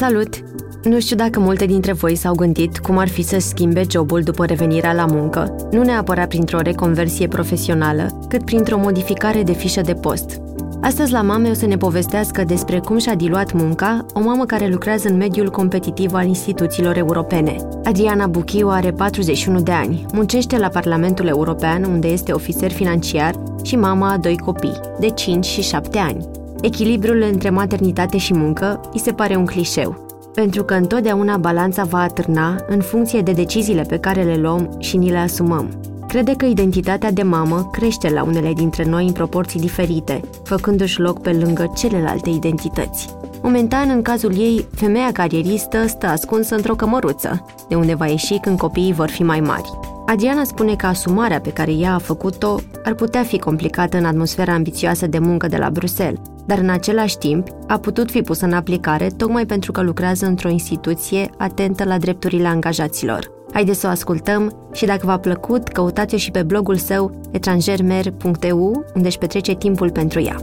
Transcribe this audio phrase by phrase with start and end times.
[0.00, 0.34] Salut!
[0.82, 4.44] Nu știu dacă multe dintre voi s-au gândit cum ar fi să schimbe jobul după
[4.44, 10.40] revenirea la muncă, nu neapărat printr-o reconversie profesională, cât printr-o modificare de fișă de post.
[10.80, 14.66] Astăzi la Mame o să ne povestească despre cum și-a diluat munca o mamă care
[14.66, 17.56] lucrează în mediul competitiv al instituțiilor europene.
[17.84, 23.76] Adriana Buchiu are 41 de ani, muncește la Parlamentul European unde este ofițer financiar și
[23.76, 26.39] mama a doi copii, de 5 și 7 ani.
[26.62, 31.98] Echilibrul între maternitate și muncă îi se pare un clișeu, pentru că întotdeauna balanța va
[31.98, 35.80] atârna în funcție de deciziile pe care le luăm și ni le asumăm.
[36.08, 41.20] Crede că identitatea de mamă crește la unele dintre noi în proporții diferite, făcându-și loc
[41.20, 43.08] pe lângă celelalte identități.
[43.42, 48.58] Momentan, în cazul ei, femeia carieristă stă ascunsă într-o cămăruță, de unde va ieși când
[48.58, 49.70] copiii vor fi mai mari.
[50.06, 54.52] Adriana spune că asumarea pe care ea a făcut-o ar putea fi complicată în atmosfera
[54.52, 56.20] ambițioasă de muncă de la Bruxelles,
[56.50, 60.48] dar în același timp a putut fi pusă în aplicare tocmai pentru că lucrează într-o
[60.48, 63.30] instituție atentă la drepturile angajaților.
[63.52, 69.06] Haideți să o ascultăm și dacă v-a plăcut, căutați-o și pe blogul său etrangermer.eu, unde
[69.06, 70.36] își petrece timpul pentru ea.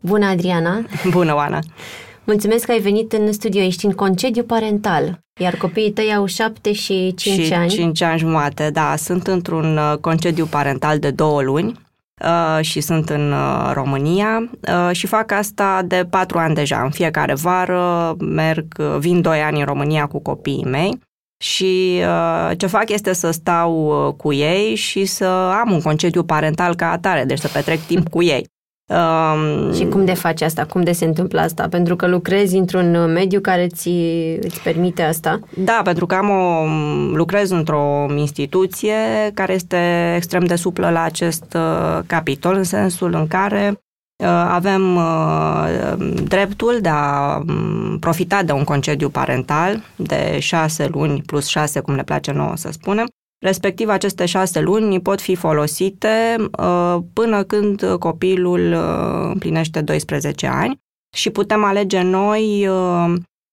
[0.00, 0.84] Bună, Adriana!
[1.10, 1.58] Bună, Oana!
[2.26, 3.60] Mulțumesc că ai venit în studio.
[3.60, 7.68] Ești în concediu parental, iar copiii tăi au șapte și cinci și ani.
[7.68, 8.96] cinci ani jumate, da.
[8.96, 11.80] Sunt într-un uh, concediu parental de două luni
[12.24, 16.82] uh, și sunt în uh, România uh, și fac asta de patru ani deja.
[16.82, 20.98] În fiecare vară merg, uh, vin doi ani în România cu copiii mei
[21.44, 25.24] și uh, ce fac este să stau uh, cu ei și să
[25.64, 28.46] am un concediu parental ca atare, deci să petrec timp cu ei.
[28.88, 30.64] Um, și cum de faci asta?
[30.64, 31.68] Cum de se întâmplă asta?
[31.68, 33.90] Pentru că lucrezi într-un mediu care ți,
[34.40, 35.40] îți permite asta?
[35.56, 36.64] Da, pentru că am o,
[37.16, 38.94] lucrez într-o instituție
[39.34, 43.68] care este extrem de suplă la acest uh, capitol, în sensul în care
[44.22, 51.22] uh, avem uh, dreptul de a um, profita de un concediu parental de șase luni
[51.22, 53.06] plus șase, cum ne place nouă să spunem,
[53.38, 60.80] Respectiv, aceste șase luni pot fi folosite uh, până când copilul uh, împlinește 12 ani
[61.16, 63.12] și putem alege noi uh,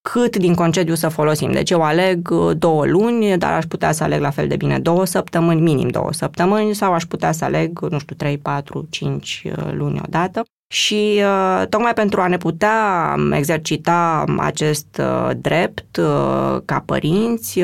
[0.10, 1.52] cât din concediu să folosim.
[1.52, 5.06] Deci eu aleg două luni, dar aș putea să aleg la fel de bine două
[5.06, 10.02] săptămâni, minim două săptămâni, sau aș putea să aleg, nu știu, 3, 4, 5 luni
[10.06, 10.44] odată.
[10.74, 17.64] Și uh, tocmai pentru a ne putea exercita acest uh, drept uh, ca părinți,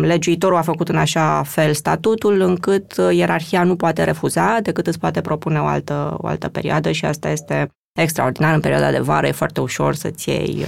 [0.00, 5.20] legiuitorul a făcut în așa fel statutul încât ierarhia nu poate refuza decât îți poate
[5.20, 7.68] propune o altă, o altă perioadă și asta este
[7.98, 8.54] extraordinar.
[8.54, 10.66] În perioada de vară e foarte ușor să-ți iei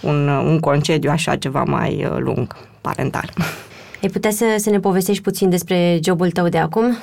[0.00, 3.30] un, un concediu așa ceva mai lung, parental.
[4.02, 6.96] Ai putea să, să ne povestești puțin despre jobul tău de acum?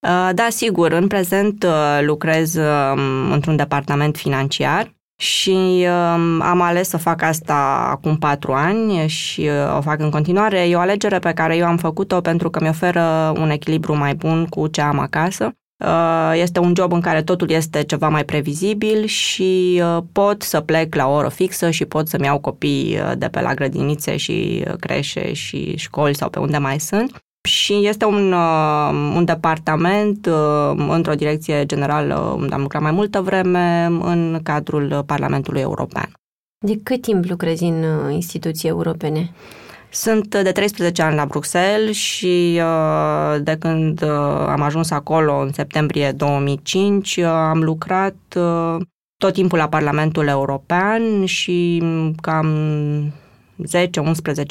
[0.00, 6.88] Uh, da, sigur, în prezent uh, lucrez um, într-un departament financiar și um, am ales
[6.88, 10.68] să fac asta acum patru ani și uh, o fac în continuare.
[10.68, 14.14] E o alegere pe care eu am făcut-o pentru că mi oferă un echilibru mai
[14.14, 15.50] bun cu ce am acasă.
[16.34, 19.82] Este un job în care totul este ceva mai previzibil și
[20.12, 23.54] pot să plec la o oră fixă și pot să-mi iau copii de pe la
[23.54, 29.24] grădinițe și creșe și școli sau pe unde mai sunt și este un, uh, un
[29.24, 36.12] departament uh, într-o direcție generală unde am lucrat mai multă vreme în cadrul Parlamentului European.
[36.58, 39.30] De cât timp lucrezi în uh, instituții europene?
[39.90, 42.60] Sunt de 13 ani la Bruxelles și
[43.40, 44.02] de când
[44.48, 48.14] am ajuns acolo în septembrie 2005 am lucrat
[49.16, 51.82] tot timpul la Parlamentul European și
[52.20, 52.46] cam
[53.62, 53.66] 10-11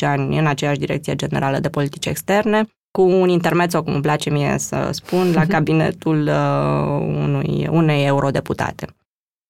[0.01, 2.65] ani în aceeași direcție generală de politici externe
[2.95, 5.49] cu un intermezzo, cum îmi place mie să spun, la mhm.
[5.49, 8.87] cabinetul uh, unui, unei eurodeputate.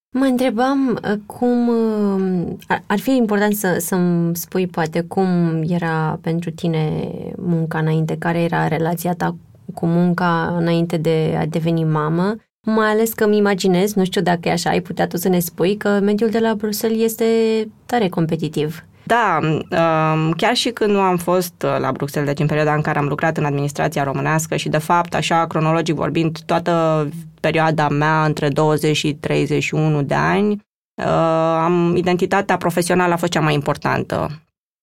[0.09, 5.27] Mă întrebam uh, cum uh, ar fi important să, să-mi spui poate cum
[5.67, 9.35] era pentru tine munca înainte, care era relația ta
[9.73, 14.47] cu munca înainte de a deveni mamă, mai ales că îmi imaginez, nu știu dacă
[14.47, 17.25] e așa, ai putea tu să ne spui că mediul de la Bruxelles este
[17.85, 18.83] tare competitiv.
[19.05, 22.81] Da, um, chiar și când nu am fost uh, la Bruxelles, deci în perioada în
[22.81, 27.07] care am lucrat în administrația românească și, de fapt, așa, cronologic vorbind, toată
[27.39, 31.05] perioada mea între 20 și 31 de ani, uh,
[31.63, 34.29] am, identitatea profesională a fost cea mai importantă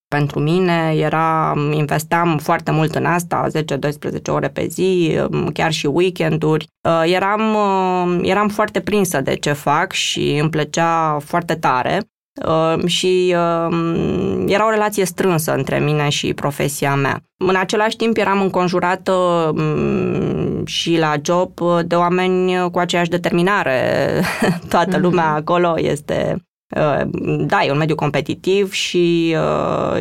[0.09, 5.87] pentru mine, era, investeam foarte mult în asta, 10-12 ore pe zi, um, chiar și
[5.87, 6.67] weekenduri.
[6.89, 7.57] Uh, eram,
[8.23, 12.12] eram foarte prinsă de ce fac și îmi plăcea foarte tare.
[12.47, 17.23] Uh, și uh, era o relație strânsă între mine și profesia mea.
[17.37, 24.11] În același timp eram înconjurată um, și la job de oameni cu aceeași determinare.
[24.69, 25.01] Toată mhm.
[25.01, 26.37] lumea acolo este
[26.77, 27.01] uh,
[27.47, 29.37] da, e un mediu competitiv și,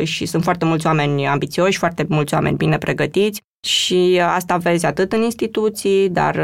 [0.02, 5.12] și sunt foarte mulți oameni ambițioși, foarte mulți oameni bine pregătiți și asta vezi atât
[5.12, 6.40] în instituții, dar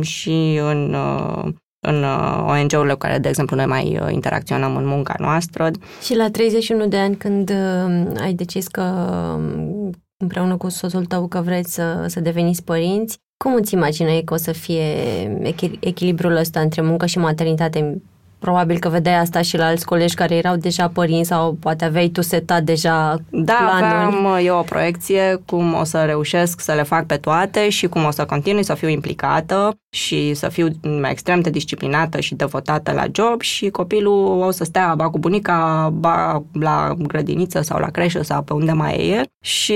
[0.00, 0.96] și în
[1.80, 5.70] în uh, ONG-urile cu care, de exemplu, noi mai uh, interacționăm în munca noastră.
[6.02, 8.82] Și la 31 de ani, când uh, ai decis că
[9.36, 14.34] um, împreună cu soțul tău că vreți să, să deveniți părinți, cum îți imaginai că
[14.34, 14.82] o să fie
[15.80, 18.02] echilibrul ăsta între muncă și maternitate
[18.38, 22.08] Probabil că vedeai asta și la alți colegi care erau deja părinți sau poate aveai
[22.08, 23.84] tu setat deja Da, planuri.
[23.84, 28.04] aveam eu o proiecție cum o să reușesc să le fac pe toate și cum
[28.04, 30.68] o să continui să fiu implicată și să fiu
[31.02, 35.88] extrem de disciplinată și devotată la job și copilul o să stea ba cu bunica,
[35.92, 39.74] ba la grădiniță sau la creșă sau pe unde mai e el și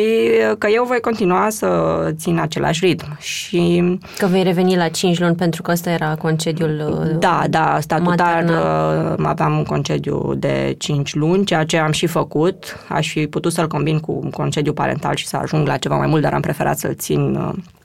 [0.59, 1.69] că eu voi continua să
[2.17, 3.17] țin același ritm.
[3.20, 3.82] Și
[4.19, 9.14] că vei reveni la 5 luni pentru că ăsta era concediul Da, da, statutar uh,
[9.22, 12.76] aveam un concediu de 5 luni, ceea ce am și făcut.
[12.88, 16.06] Aș fi putut să-l combin cu un concediu parental și să ajung la ceva mai
[16.06, 17.38] mult, dar am preferat să-l țin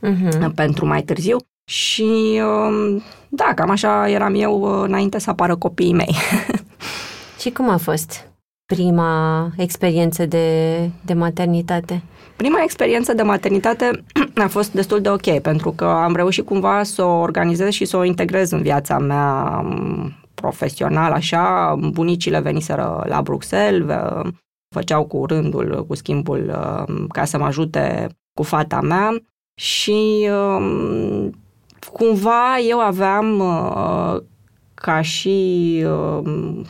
[0.03, 0.53] uh-huh.
[0.55, 1.37] pentru mai târziu.
[1.69, 6.15] Și um, da, cam așa eram eu uh, înainte să apară copiii mei.
[7.41, 8.27] și cum a fost
[8.73, 12.01] prima experiență de, de maternitate?
[12.35, 14.03] Prima experiență de maternitate
[14.45, 17.97] a fost destul de ok, pentru că am reușit cumva să o organizez și să
[17.97, 21.75] o integrez în viața mea um, profesional, așa.
[21.91, 23.97] Bunicile veniseră la Bruxelles,
[24.75, 26.55] făceau cu rândul, cu schimbul,
[26.87, 29.09] um, ca să mă ajute cu fata mea
[29.61, 30.29] și
[31.91, 34.21] cumva eu aveam uh,
[34.73, 36.61] ca și uh,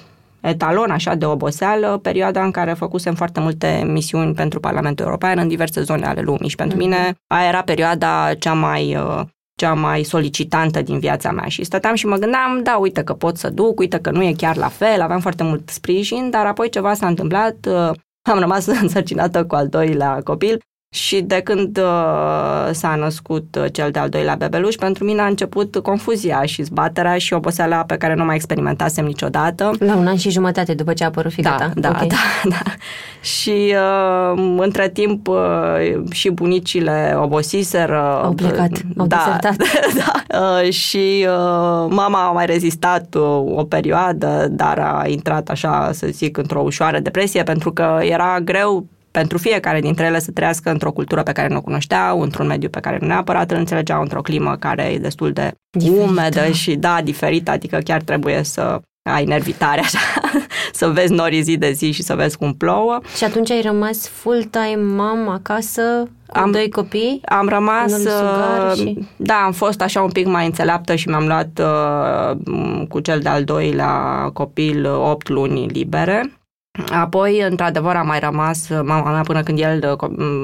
[0.42, 5.48] etalon așa de oboseală perioada în care făcusem foarte multe misiuni pentru Parlamentul European în
[5.48, 6.81] diverse zone ale lumii și pentru mm-hmm.
[6.81, 9.22] mine aia era perioada cea mai uh,
[9.57, 11.48] cea mai solicitantă din viața mea.
[11.48, 14.33] Și stăteam și mă gândeam, da, uite că pot să duc, uite că nu e
[14.38, 17.56] chiar la fel, aveam foarte mult sprijin, dar apoi ceva s-a întâmplat,
[18.21, 20.59] am rămas însărcinată cu al doilea copil
[20.97, 25.75] și de când uh, s-a născut uh, cel de-al doilea bebeluș, pentru mine a început
[25.75, 29.71] confuzia și zbaterea și oboseala pe care nu mai experimentasem niciodată.
[29.79, 31.71] La un an și jumătate după ce a apărut fica da, ta.
[31.75, 32.07] Da, okay.
[32.07, 32.15] da,
[32.49, 32.71] da.
[33.21, 35.38] Și uh, între timp uh,
[36.11, 38.21] și bunicile obosiseră.
[38.23, 39.39] Au plecat, au da,
[40.29, 43.21] da, uh, și uh, mama a mai rezistat uh,
[43.55, 48.85] o perioadă, dar a intrat așa, să zic, într-o ușoară depresie pentru că era greu
[49.18, 52.69] pentru fiecare dintre ele să trăiască într-o cultură pe care nu o cunoșteau, într-un mediu
[52.69, 56.02] pe care nu neapărat îl înțelegeau, într-o climă care e destul de diferită.
[56.02, 58.80] umedă și, da, diferită, adică chiar trebuie să
[59.10, 60.00] ai nervitare așa,
[60.80, 63.00] să vezi norii zi de zi și să vezi cum plouă.
[63.16, 65.81] Și atunci ai rămas full-time mom acasă
[66.28, 67.22] cu am, doi copii?
[67.25, 69.08] Am rămas, uh, și...
[69.16, 73.44] da, am fost așa un pic mai înțeleaptă și mi-am luat uh, cu cel de-al
[73.44, 76.31] doilea copil 8 luni libere
[76.92, 79.98] Apoi, într-adevăr, a mai rămas mama mea până când el,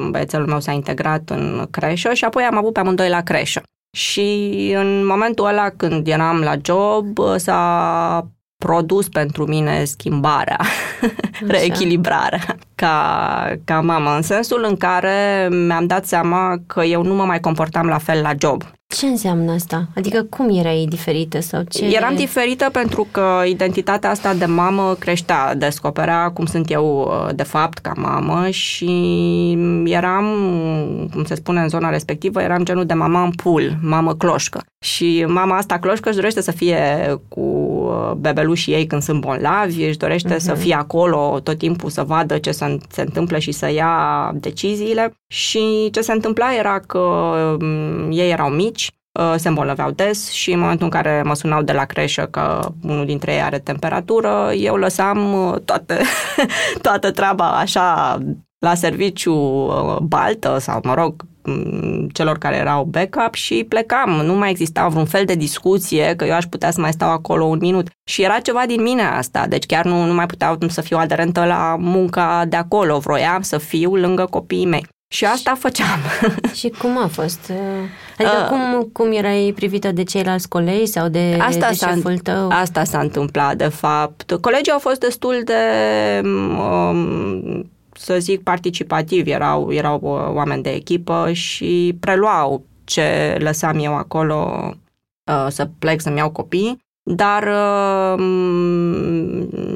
[0.09, 3.61] băiețelul meu, s-a integrat în creșă și apoi am avut pe amândoi la creșă.
[3.97, 10.59] Și în momentul ăla când eram la job, s-a produs pentru mine schimbarea,
[11.47, 17.23] reechilibrarea ca, ca mamă, în sensul în care mi-am dat seama că eu nu mă
[17.23, 18.63] mai comportam la fel la job.
[18.93, 19.87] Ce înseamnă asta?
[19.95, 21.85] Adică cum erai diferită sau ce?
[21.85, 27.43] Eram diferită pentru că identitatea asta de mamă creștea, descoperea cum sunt eu uh, de
[27.43, 28.91] fapt ca mamă și
[29.85, 30.25] eram,
[31.13, 34.63] cum se spune în zona respectivă, eram genul de mama în pul, mamă cloșcă.
[34.83, 39.83] Și mama asta cloșcă își dorește să fie cu uh, bebelușii ei când sunt bolnavi,
[39.83, 40.39] își dorește uh-huh.
[40.39, 40.61] să mhm.
[40.61, 45.13] fie acolo tot timpul să vadă ce se, se întâmplă și să ia deciziile.
[45.27, 50.51] Și ce se întâmpla era că um, ei erau mici, uh, se îmbolnăveau des și
[50.51, 54.51] în momentul în care mă sunau de la creșă că unul dintre ei are temperatură,
[54.57, 56.01] eu lăsam uh, toate,
[56.81, 58.17] toată treaba așa
[58.59, 59.35] la serviciu
[60.01, 61.32] baltă sau, mă rog, mm,
[62.11, 64.09] celor care erau backup și plecam.
[64.09, 67.45] Nu mai exista vreun fel de discuție că eu aș putea să mai stau acolo
[67.45, 67.87] un minut.
[68.03, 71.45] Și era ceva din mine asta, deci chiar nu, nu mai puteau să fiu aderentă
[71.45, 72.97] la munca de acolo.
[72.97, 74.85] Vroiam să fiu lângă copiii mei.
[75.13, 75.99] Și asta făceam.
[76.59, 77.51] Și cum a fost?
[78.17, 82.49] Adică uh, cum, cum erai privită de ceilalți colegi sau de, asta de șeful tău?
[82.49, 84.37] Asta s-a întâmplat, de fapt.
[84.41, 85.53] Colegii au fost destul de,
[86.23, 89.31] um, să zic, participativi.
[89.31, 89.99] Erau, erau
[90.33, 94.71] oameni de echipă și preluau ce lăsam eu acolo
[95.31, 96.81] uh, să plec să-mi iau copii.
[97.05, 98.23] Dar uh,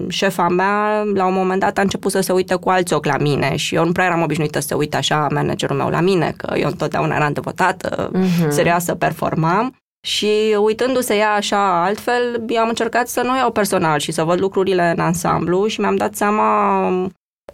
[0.07, 3.17] șefa mea, la un moment dat, a început să se uite cu alți ochi la
[3.17, 6.33] mine și eu nu prea eram obișnuită să se uite așa managerul meu la mine,
[6.37, 8.49] că eu întotdeauna eram devotată, uh-huh.
[8.49, 9.75] serioasă, performam.
[10.05, 14.39] Și uitându-se ea așa altfel, eu am încercat să nu iau personal și să văd
[14.39, 16.89] lucrurile în ansamblu și mi-am dat seama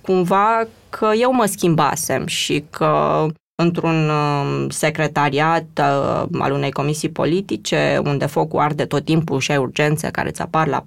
[0.06, 8.02] cumva că eu mă schimbasem și că într-un um, secretariat uh, al unei comisii politice,
[8.06, 10.84] unde focul arde tot timpul și ai urgențe care îți apar la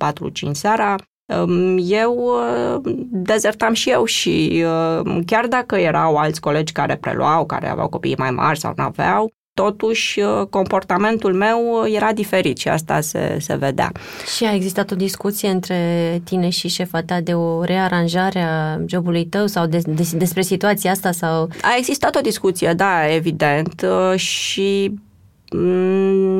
[0.49, 0.95] 4-5 seara,
[1.27, 7.47] um, eu uh, dezertam și eu și uh, chiar dacă erau alți colegi care preluau,
[7.47, 9.33] care aveau copii mai mari sau nu aveau,
[9.65, 13.93] totuși uh, comportamentul meu era diferit și asta se, se vedea.
[14.37, 15.77] Și a existat o discuție între
[16.25, 20.91] tine și șefa ta de o rearanjare a jobului tău sau de, de, despre situația
[20.91, 21.13] asta?
[21.13, 21.49] sau?
[21.63, 25.06] A existat o discuție, da, evident, uh, și mm,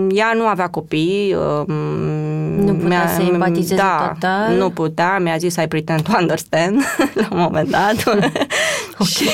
[0.09, 1.35] ea nu avea copii.
[1.35, 1.67] Uh,
[2.57, 4.57] nu putea să empatizeze da, total?
[4.57, 5.19] nu putea.
[5.19, 6.77] Mi-a zis I pretend to understand
[7.21, 7.95] la un moment dat.
[8.07, 9.07] okay.
[9.15, 9.29] și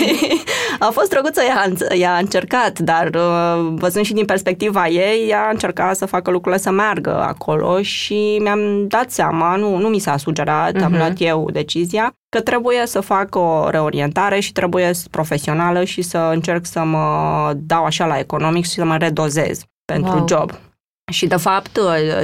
[0.78, 5.46] a fost drăguță, ea, ea a încercat, dar uh, văzând și din perspectiva ei, ea
[5.46, 9.98] a încercat să facă lucrurile să meargă acolo și mi-am dat seama, nu, nu mi
[9.98, 10.82] s-a sugerat, uh-huh.
[10.82, 10.96] am mhm.
[10.96, 16.66] luat eu decizia, că trebuie să fac o reorientare și trebuie profesională și să încerc
[16.66, 20.26] să mă dau așa la economic și să mă redozez pentru wow.
[20.28, 20.50] job.
[21.12, 21.78] Și, de fapt,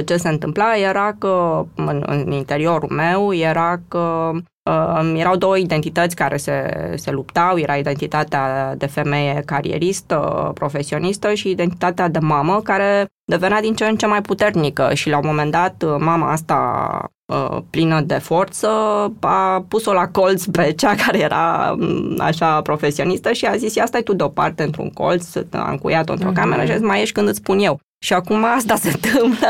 [0.05, 4.31] ce se întâmpla era că, în, în interiorul meu, era că
[4.69, 7.57] uh, erau două identități care se, se luptau.
[7.57, 13.95] Era identitatea de femeie carieristă, profesionistă și identitatea de mamă, care devenea din ce în
[13.95, 17.09] ce mai puternică și, la un moment dat, mama asta uh,
[17.69, 18.67] plină de forță,
[19.19, 21.75] a pus-o la colț pe cea care era
[22.17, 26.33] așa profesionistă și a zis, ia stai tu deoparte într-un colț, am încuiat-o într-o mm-hmm.
[26.33, 27.79] cameră și a zis, mai ești când îți spun eu.
[28.05, 29.47] Și acum asta se întâmplă.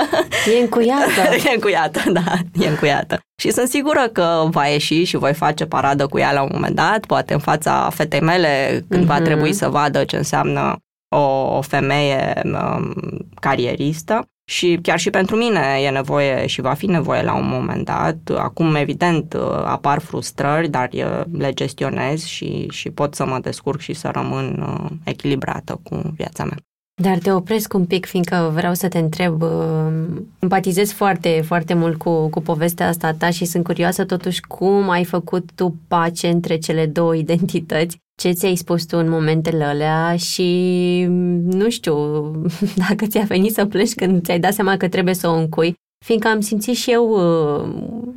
[0.57, 1.36] E încuiată.
[1.50, 3.19] e încuiată, da, e încuiată.
[3.41, 6.75] Și sunt sigură că va ieși și voi face paradă cu ea la un moment
[6.75, 9.07] dat, poate în fața fetei mele, când mm-hmm.
[9.07, 9.24] va mhm.
[9.24, 10.75] trebui să vadă ce înseamnă
[11.15, 12.93] o, o femeie um,
[13.39, 14.27] carieristă.
[14.50, 18.18] Și chiar și pentru mine e nevoie și va fi nevoie la un moment dat.
[18.38, 20.89] Acum, evident, apar frustrări, dar
[21.32, 26.44] le gestionez și, și pot să mă descurc și să rămân uh, echilibrată cu viața
[26.44, 26.58] mea.
[27.01, 29.91] Dar te opresc un pic, fiindcă vreau să te întreb, uh,
[30.39, 35.03] empatizez foarte, foarte mult cu, cu povestea asta ta și sunt curioasă totuși cum ai
[35.06, 40.15] făcut tu pace între cele două identități, ce ți-ai spus tu în momentele alea?
[40.15, 41.06] Și
[41.44, 41.96] nu știu
[42.88, 45.74] dacă ți-a venit să pleci când ți-ai dat seama că trebuie să o încui,
[46.06, 47.70] fiindcă am simțit și eu uh,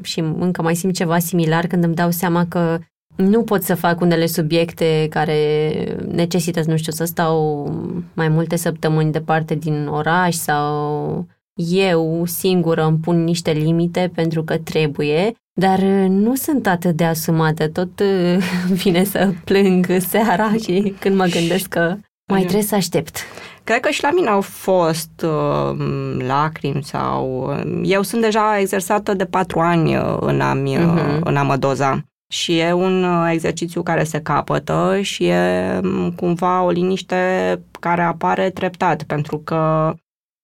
[0.02, 2.78] și încă mai simt ceva similar când îmi dau seama că
[3.16, 5.72] nu pot să fac unele subiecte care
[6.12, 7.66] necesită, nu știu, să stau
[8.14, 14.58] mai multe săptămâni departe din oraș sau eu singură îmi pun niște limite pentru că
[14.58, 15.78] trebuie, dar
[16.08, 17.68] nu sunt atât de asumată.
[17.68, 18.00] Tot
[18.82, 21.96] vine să plâng seara și când mă gândesc că
[22.32, 23.16] mai trebuie să aștept.
[23.64, 25.76] Cred că și la mine au fost uh,
[26.26, 27.50] lacrimi sau...
[27.82, 31.20] Eu sunt deja exersată de patru ani în a-mi, uh-huh.
[31.20, 36.12] în a mă doza și e un uh, exercițiu care se capătă și e mm,
[36.12, 39.92] cumva o liniște care apare treptat, pentru că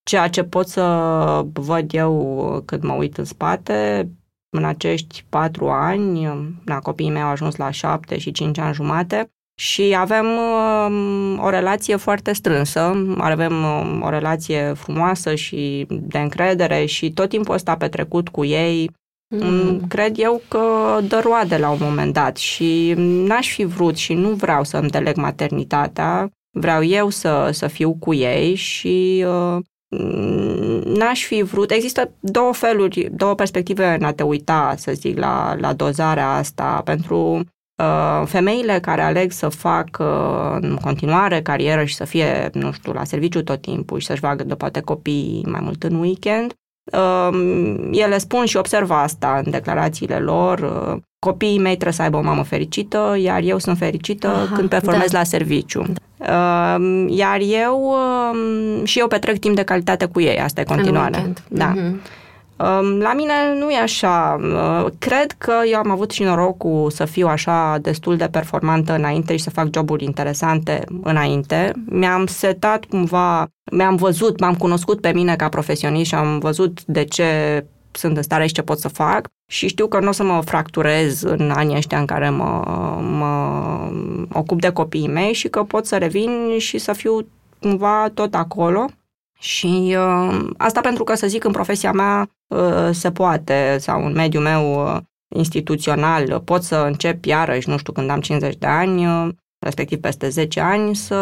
[0.02, 0.84] ceea ce pot să
[1.52, 4.08] văd eu când mă uit în spate,
[4.56, 6.28] în acești patru ani,
[6.64, 9.30] la copiii mei au ajuns la șapte și cinci ani jumate,
[9.60, 16.84] și avem uh, o relație foarte strânsă, avem uh, o relație frumoasă și de încredere
[16.84, 18.90] și tot timpul ăsta petrecut cu ei
[19.30, 19.86] Mm.
[19.88, 24.28] Cred eu că dă roade la un moment dat și n-aș fi vrut și nu
[24.28, 29.58] vreau să-mi deleg maternitatea, vreau eu să, să fiu cu ei și uh,
[30.84, 31.70] n-aș fi vrut.
[31.70, 36.80] Există două feluri, două perspective în a te uita, să zic, la, la dozarea asta.
[36.84, 37.16] Pentru
[37.82, 40.04] uh, femeile care aleg să facă
[40.54, 44.20] uh, în continuare carieră și să fie, nu știu, la serviciu tot timpul și să-și
[44.20, 46.67] vadă poate copii mai mult în weekend, Um,
[47.90, 50.60] ele spun și observă asta în declarațiile lor.
[51.18, 55.10] Copiii mei trebuie să aibă o mamă fericită, iar eu sunt fericită Aha, când performez
[55.10, 55.18] da.
[55.18, 55.82] la serviciu.
[56.16, 56.76] Da.
[56.78, 57.94] Uh, iar eu
[58.32, 61.32] uh, și eu petrec timp de calitate cu ei, asta e continuare.
[61.48, 61.74] Da.
[61.74, 61.94] Uh-huh.
[62.98, 64.36] La mine nu e așa.
[64.98, 69.42] Cred că eu am avut și norocul să fiu așa destul de performantă înainte și
[69.42, 71.72] să fac joburi interesante înainte.
[71.84, 77.04] Mi-am setat cumva, mi-am văzut, m-am cunoscut pe mine ca profesionist și am văzut de
[77.04, 80.24] ce sunt în stare și ce pot să fac și știu că nu o să
[80.24, 82.62] mă fracturez în anii ăștia în care mă,
[83.00, 83.48] mă
[84.32, 87.26] ocup de copiii mei și că pot să revin și să fiu
[87.60, 88.86] cumva tot acolo
[89.40, 94.12] și uh, asta pentru că, să zic, în profesia mea uh, se poate, sau în
[94.12, 99.06] mediul meu uh, instituțional, pot să încep iarăși, nu știu, când am 50 de ani,
[99.06, 99.28] uh,
[99.58, 101.14] respectiv peste 10 ani, să,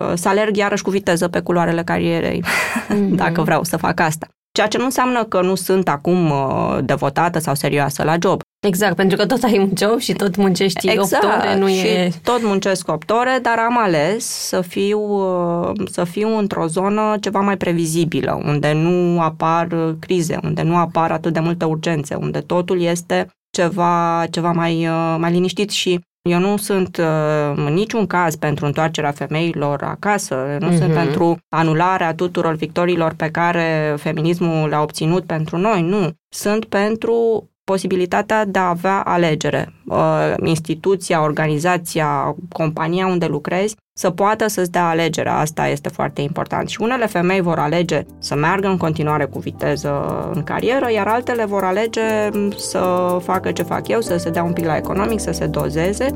[0.00, 3.08] uh, să alerg iarăși cu viteză pe culoarele carierei, mm-hmm.
[3.22, 4.28] dacă vreau să fac asta.
[4.52, 8.40] Ceea ce nu înseamnă că nu sunt acum uh, devotată sau serioasă la job.
[8.66, 11.86] Exact, pentru că tot ai un job și tot muncești exact, 8 ore, nu și
[11.86, 12.10] e...
[12.22, 17.40] tot muncesc 8 ore, dar am ales să fiu, uh, să fiu într-o zonă ceva
[17.40, 22.80] mai previzibilă, unde nu apar crize, unde nu apar atât de multe urgențe, unde totul
[22.80, 28.36] este ceva, ceva mai, uh, mai liniștit și eu nu sunt uh, în niciun caz
[28.36, 30.78] pentru întoarcerea femeilor acasă, nu uh-huh.
[30.78, 36.10] sunt pentru anularea tuturor victoriilor pe care feminismul le-a obținut pentru noi, nu.
[36.28, 39.74] Sunt pentru posibilitatea de a avea alegere.
[39.86, 45.38] Uh, instituția, organizația, compania unde lucrezi să poată să-ți dea alegerea.
[45.38, 46.68] Asta este foarte important.
[46.68, 49.90] Și unele femei vor alege să meargă în continuare cu viteză
[50.34, 54.52] în carieră, iar altele vor alege să facă ce fac eu, să se dea un
[54.52, 56.06] pic la economic, să se dozeze.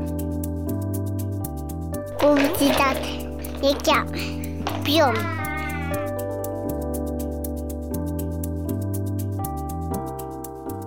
[2.17, 3.07] Publicitate.
[3.61, 4.05] E chiar.
[4.83, 5.44] Pion.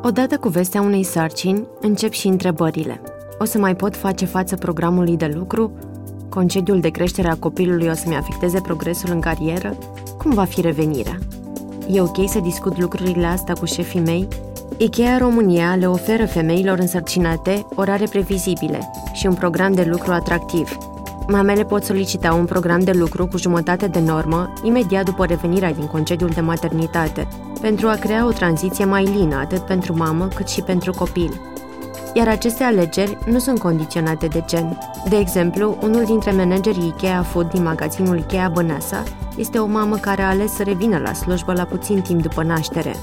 [0.03, 3.01] Odată cu vestea unei sarcini, încep și întrebările.
[3.39, 5.73] O să mai pot face față programului de lucru?
[6.29, 9.77] Concediul de creștere a copilului o să-mi afecteze progresul în carieră?
[10.19, 11.19] Cum va fi revenirea?
[11.91, 14.29] E ok să discut lucrurile astea cu șefii mei?
[14.77, 20.79] IKEA România le oferă femeilor însărcinate orare previzibile și un program de lucru atractiv.
[21.31, 25.87] Mamele pot solicita un program de lucru cu jumătate de normă imediat după revenirea din
[25.87, 27.29] concediul de maternitate,
[27.61, 31.41] pentru a crea o tranziție mai lină atât pentru mamă cât și pentru copil.
[32.15, 34.79] Iar aceste alegeri nu sunt condiționate de gen.
[35.09, 39.03] De exemplu, unul dintre managerii IKEA Food din magazinul IKEA Băneasa
[39.37, 42.95] este o mamă care a ales să revină la slujbă la puțin timp după naștere.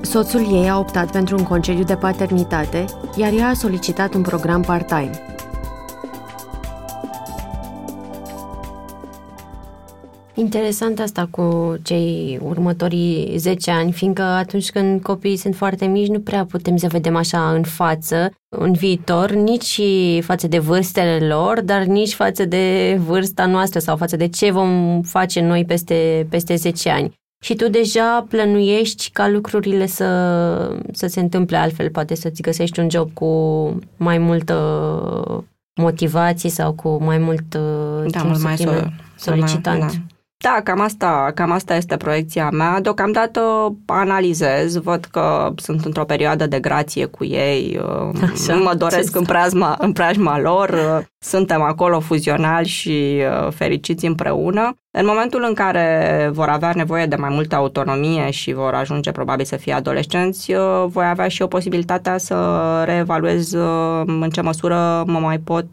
[0.00, 2.84] Soțul ei a optat pentru un concediu de paternitate,
[3.16, 5.10] iar ea a solicitat un program part-time.
[10.34, 16.20] Interesant asta cu cei următorii 10 ani, fiindcă atunci când copiii sunt foarte mici, nu
[16.20, 19.80] prea putem să vedem așa în față, în viitor, nici
[20.20, 25.00] față de vârstele lor, dar nici față de vârsta noastră sau față de ce vom
[25.02, 27.18] face noi peste, peste 10 ani.
[27.44, 30.06] Și tu deja plănuiești ca lucrurile să,
[30.92, 33.28] să se întâmple altfel, poate să-ți găsești un job cu
[33.96, 34.54] mai multă
[35.80, 38.56] motivație sau cu mai mult da, timp mult mai
[39.16, 39.80] solicitant.
[39.80, 40.09] Mai, da.
[40.42, 42.80] Da, cam asta, cam asta este proiecția mea.
[42.80, 43.40] Deocamdată
[43.86, 47.80] analizez, văd că sunt într-o perioadă de grație cu ei,
[48.32, 54.74] Așa, mă doresc în preajma, în preajma lor, suntem acolo fuzionali și uh, fericiți împreună.
[54.90, 59.44] În momentul în care vor avea nevoie de mai multă autonomie și vor ajunge probabil
[59.44, 65.02] să fie adolescenți, uh, voi avea și o posibilitatea să reevaluez uh, în ce măsură
[65.06, 65.66] mă mai pot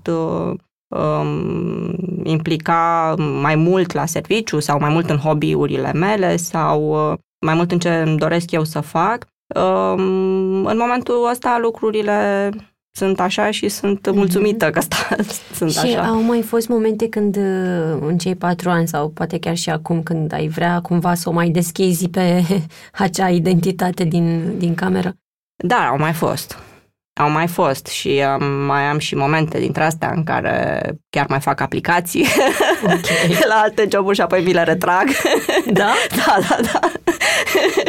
[0.88, 7.54] um, implica mai mult la serviciu sau mai mult în hobby-urile mele sau uh, mai
[7.54, 9.28] mult în ce îmi doresc eu să fac.
[9.56, 12.50] Um, în momentul ăsta lucrurile
[12.97, 14.15] sunt așa și sunt mhm.
[14.17, 15.15] mulțumită că sta,
[15.58, 15.88] sunt și așa.
[15.88, 19.69] Și au mai fost momente când uh, în cei patru ani sau poate chiar și
[19.69, 22.43] acum când ai vrea cumva să o mai deschizi pe
[22.93, 25.13] acea identitate din, din cameră?
[25.63, 26.58] Da, au mai fost.
[27.17, 31.39] Au mai fost și am, mai am și momente dintre astea în care chiar mai
[31.39, 32.25] fac aplicații
[32.84, 33.38] okay.
[33.51, 35.08] la alte joburi și apoi mi le retrag.
[35.71, 35.93] Da?
[36.25, 36.80] da, da, da.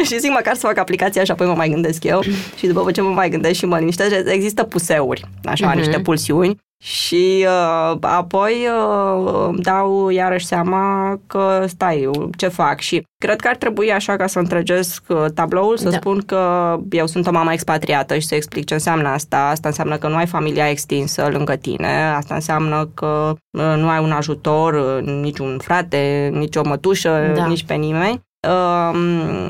[0.03, 2.21] și zic măcar să fac aplicația și apoi mă mai gândesc eu
[2.55, 5.75] și după ce mă mai gândesc și mă liniștesc, există puseuri, așa, uh-huh.
[5.75, 13.39] niște pulsiuni și uh, apoi uh, dau iarăși seama că stai, ce fac și cred
[13.39, 15.97] că ar trebui așa ca să întregesc uh, tabloul, să da.
[15.97, 19.37] spun că eu sunt o mamă expatriată și să explic ce înseamnă asta.
[19.37, 24.03] Asta înseamnă că nu ai familia extinsă lângă tine, asta înseamnă că uh, nu ai
[24.03, 27.45] un ajutor, uh, niciun frate, nici o mătușă, da.
[27.45, 28.21] nici pe nimeni.
[28.47, 29.49] Uh,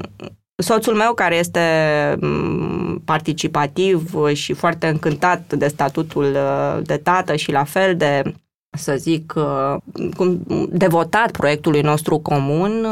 [0.61, 1.59] Soțul meu, care este
[2.21, 8.21] mm, participativ și foarte încântat de statutul uh, de tată și la fel de
[8.77, 9.33] să zic,
[10.15, 12.85] cum devotat proiectului nostru comun,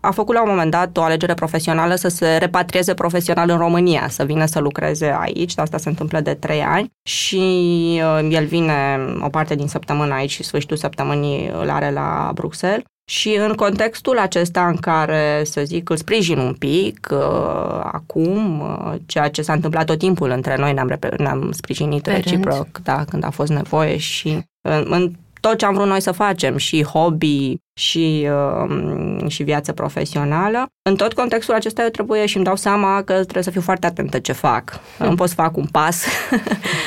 [0.00, 4.08] a făcut la un moment dat o alegere profesională să se repatrieze profesional în România,
[4.08, 7.96] să vină să lucreze aici, asta se întâmplă de trei ani și
[8.30, 13.34] el vine o parte din săptămână aici și sfârșitul săptămânii îl are la Bruxelles și
[13.34, 19.28] în contextul acesta în care, să zic, îl sprijin un pic, uh, acum, uh, ceea
[19.28, 23.30] ce s-a întâmplat tot timpul între noi, ne-am, ne-am sprijinit Pe reciproc, da, când a
[23.30, 24.28] fost nevoie și
[24.68, 29.72] în, în tot ce am vrut noi să facem, și hobby, și, uh, și viață
[29.72, 30.66] profesională.
[30.82, 33.86] În tot contextul acesta eu trebuie și îmi dau seama că trebuie să fiu foarte
[33.86, 34.80] atentă ce fac.
[34.98, 36.04] Nu pot să fac un pas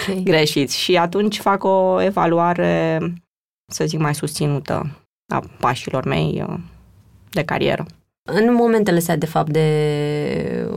[0.08, 0.22] okay.
[0.32, 3.00] greșit și atunci fac o evaluare,
[3.72, 5.01] să zic, mai susținută
[5.32, 6.58] a pașilor mei uh,
[7.30, 7.86] de carieră.
[8.24, 10.68] În momentele astea, de fapt, de,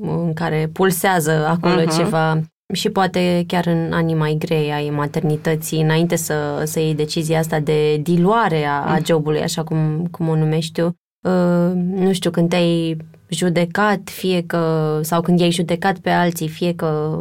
[0.00, 1.96] în care pulsează acolo uh-huh.
[1.96, 2.40] ceva
[2.72, 7.60] și poate chiar în anii mai grei ai maternității, înainte să, să iei decizia asta
[7.60, 9.04] de diluare a, a mhm.
[9.04, 12.96] jobului, așa cum, cum o numești tu, uh, nu știu, când te-ai
[13.28, 17.20] judecat, fie că, sau când i-ai judecat pe alții, fie că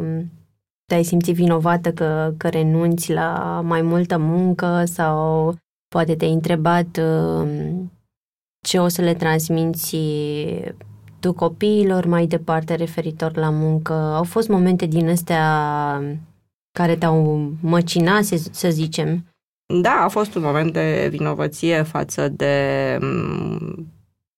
[0.85, 5.55] te-ai simțit vinovată că, că renunți la mai multă muncă sau
[5.87, 7.91] Poate te-ai întrebat um,
[8.67, 9.97] ce o să le transmiți
[11.19, 13.93] tu copiilor mai departe referitor la muncă.
[13.93, 16.01] Au fost momente din astea
[16.71, 19.25] care te-au măcinat, să zicem?
[19.81, 23.87] Da, a fost un moment de vinovăție față de um,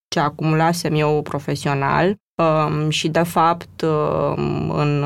[0.07, 3.81] ce acumulasem eu profesional um, și, de fapt,
[4.67, 5.03] în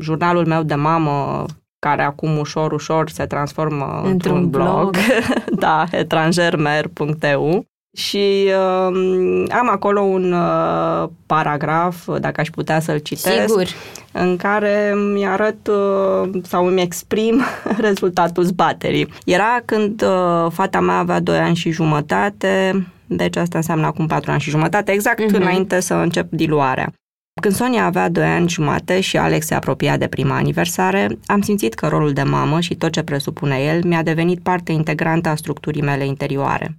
[0.00, 1.44] jurnalul meu de mamă
[1.84, 4.96] care acum ușor, ușor se transformă într-un, într-un blog, blog.
[5.64, 7.64] da, etrangermer.eu
[7.96, 13.66] și uh, am acolo un uh, paragraf, dacă aș putea să-l citesc, Sigur.
[14.12, 17.42] în care îmi arăt uh, sau îmi exprim
[17.86, 19.08] rezultatul zbaterii.
[19.24, 24.30] Era când uh, fata mea avea 2 ani și jumătate, deci asta înseamnă acum 4
[24.30, 25.40] ani și jumătate, exact uh-huh.
[25.40, 26.92] înainte să încep diluarea.
[27.40, 31.74] Când Sonia avea 2 ani jumate și Alex se apropia de prima aniversare, am simțit
[31.74, 35.82] că rolul de mamă și tot ce presupune el mi-a devenit parte integrantă a structurii
[35.82, 36.78] mele interioare.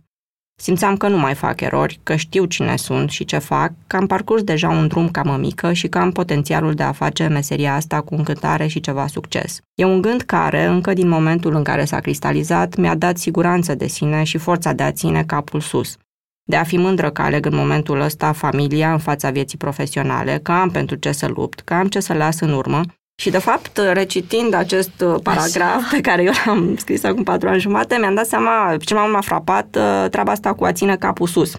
[0.61, 4.07] Simțeam că nu mai fac erori, că știu cine sunt și ce fac, că am
[4.07, 8.01] parcurs deja un drum ca mămică și că am potențialul de a face meseria asta
[8.01, 9.59] cu încântare și ceva succes.
[9.73, 13.87] E un gând care, încă din momentul în care s-a cristalizat, mi-a dat siguranță de
[13.87, 15.97] sine și forța de a ține capul sus
[16.47, 20.51] de a fi mândră că aleg în momentul ăsta familia în fața vieții profesionale, că
[20.51, 22.81] am pentru ce să lupt, că am ce să las în urmă.
[23.17, 25.87] Și, de fapt, recitind acest uh, paragraf Așa.
[25.91, 29.21] pe care eu l-am scris acum patru ani jumate, mi-am dat seama, ce mai m-a
[29.21, 31.55] frapat, uh, treaba asta cu a ține capul sus.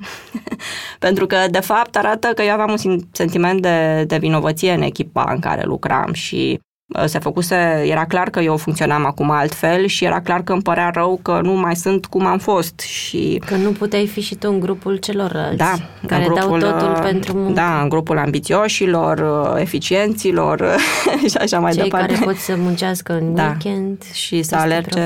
[0.98, 5.30] Pentru că, de fapt, arată că eu aveam un sentiment de, de vinovăție în echipa
[5.32, 6.60] în care lucram și
[7.04, 10.90] se făcuse, era clar că eu funcționam acum altfel și era clar că îmi părea
[10.90, 13.42] rău că nu mai sunt cum am fost și...
[13.46, 15.74] Că nu puteai fi și tu în grupul celorlalți, da,
[16.06, 17.52] care în grupul, dau totul pentru muncă.
[17.52, 19.24] Da, în grupul ambițioșilor,
[19.58, 20.76] eficienților
[21.30, 22.12] și așa mai Cei departe.
[22.12, 24.02] care pot să muncească în da, weekend.
[24.12, 25.00] Și să alerge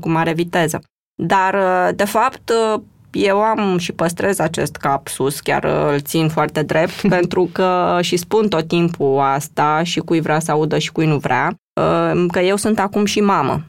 [0.00, 0.80] cu mare viteză.
[1.14, 1.56] Dar,
[1.94, 2.52] de fapt,
[3.10, 8.16] eu am și păstrez acest cap sus, chiar îl țin foarte drept, pentru că și
[8.16, 12.38] spun tot timpul asta și cui vrea să audă și cui nu vrea, uh, că
[12.38, 13.62] eu sunt acum și mamă.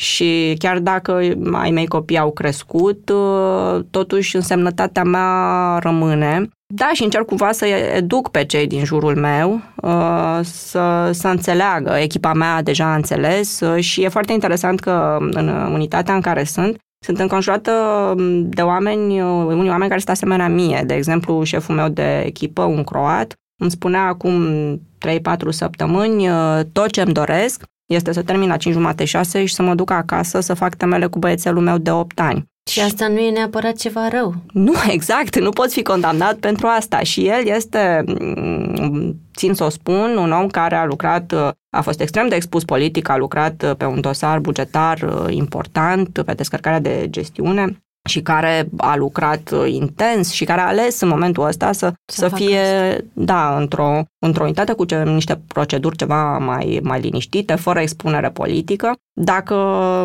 [0.00, 1.12] Și chiar dacă
[1.52, 6.48] ai mei copii au crescut, uh, totuși însemnătatea mea rămâne.
[6.74, 11.96] Da, și încerc cumva să educ pe cei din jurul meu uh, să, să înțeleagă.
[11.98, 16.76] Echipa mea deja a înțeles și e foarte interesant că în unitatea în care sunt,
[17.04, 17.72] sunt înconjurată
[18.16, 20.82] mm, de oameni, uh, unii oameni care sunt asemenea mie.
[20.86, 24.46] De exemplu, șeful meu de echipă, un croat, îmi spunea acum
[24.98, 29.54] 3-4 săptămâni, uh, tot ce îmi doresc este să termin la 5 jumate 6 și
[29.54, 32.49] să mă duc acasă să fac temele cu băiețelul meu de 8 ani.
[32.70, 34.34] Și asta nu e neapărat ceva rău.
[34.52, 36.98] Nu, exact, nu poți fi condamnat pentru asta.
[36.98, 41.32] Și el este, mm, țin să o spun, un om care a lucrat,
[41.70, 46.34] a fost extrem de expus politic, a lucrat pe un dosar bugetar uh, important, pe
[46.34, 51.46] descărcarea de gestiune și care a lucrat uh, intens și care a ales în momentul
[51.46, 53.04] ăsta să, să, să fie, asta.
[53.12, 58.92] da, într-o, într-o unitate cu ce, niște proceduri ceva mai, mai liniștite, fără expunere politică.
[59.12, 59.56] Dacă,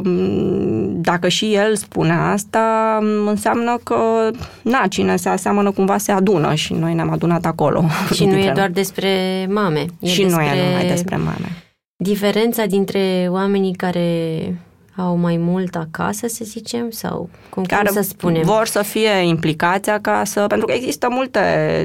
[0.03, 4.31] mm, dacă și el spune asta, înseamnă că,
[4.62, 7.84] na, cine se aseamănă cumva se adună și noi ne-am adunat acolo.
[8.13, 9.10] Și nu e doar despre
[9.49, 9.86] mame.
[9.99, 10.43] E și despre...
[10.43, 11.63] nu e numai despre mame.
[11.97, 14.41] Diferența dintre oamenii care
[14.97, 18.41] au mai mult acasă, să zicem, sau cum, care cum să spunem?
[18.41, 21.41] vor să fie implicați acasă, pentru că există multe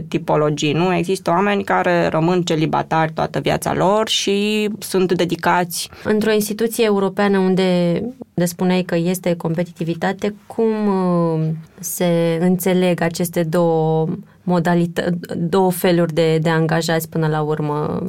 [0.09, 0.95] tipologii, nu?
[0.95, 5.91] Există oameni care rămân celibatari toată viața lor și sunt dedicați.
[6.05, 8.01] Într-o instituție europeană unde,
[8.35, 14.09] unde spuneai că este competitivitate, cum uh, se înțeleg aceste două
[14.43, 18.03] modalități, două feluri de, de angajați până la urmă?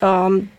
[0.00, 0.50] Um,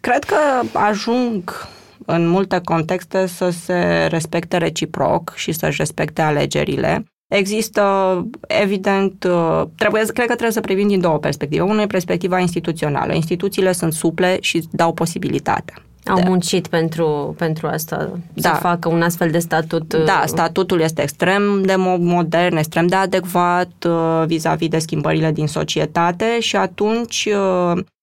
[0.00, 0.36] cred că
[0.72, 1.68] ajung
[2.06, 7.04] în multe contexte să se respecte reciproc și să-și respecte alegerile.
[7.32, 7.82] Există,
[8.46, 11.62] evident, uh, trebuie, cred că trebuie să privim din două perspective.
[11.62, 13.12] Una e perspectiva instituțională.
[13.12, 15.74] Instituțiile sunt suple și dau posibilitatea.
[16.04, 16.28] Au da.
[16.28, 18.48] muncit pentru, pentru asta, da.
[18.48, 19.94] să facă un astfel de statut.
[19.94, 25.46] Da, uh, statutul este extrem de modern, extrem de adecvat uh, vis-a-vis de schimbările din
[25.46, 27.28] societate și atunci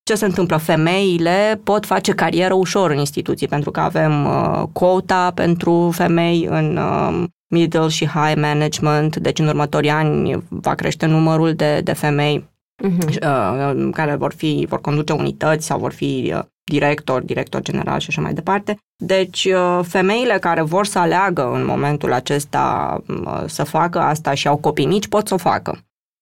[0.10, 0.58] ce se întâmplă?
[0.58, 6.78] Femeile pot face carieră ușor în instituții, pentru că avem uh, quota pentru femei în
[6.78, 12.50] uh, middle și high management, deci în următorii ani va crește numărul de, de femei
[12.84, 13.22] uh-huh.
[13.22, 18.08] uh, care vor fi, vor conduce unități sau vor fi uh, director, director general și
[18.10, 18.78] așa mai departe.
[18.96, 24.48] Deci, uh, femeile care vor să aleagă în momentul acesta uh, să facă asta și
[24.48, 25.80] au copii mici pot să o facă.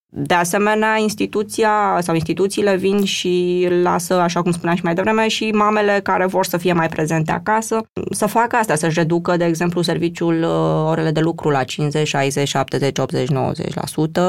[0.10, 5.52] De asemenea, instituția sau instituțiile vin și lasă, așa cum spuneam și mai devreme, și
[5.52, 9.82] mamele care vor să fie mai prezente acasă să facă asta, să-și reducă, de exemplu,
[9.82, 13.30] serviciul uh, orele de lucru la 50, 60, 70, 80,